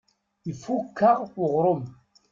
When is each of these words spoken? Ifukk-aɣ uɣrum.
Ifukk-aɣ 0.51 1.17
uɣrum. 1.43 1.83